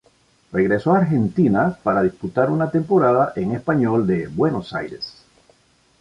[0.51, 5.23] Regresó a Argentina para disputar una temporada en Español de Buenos Aires.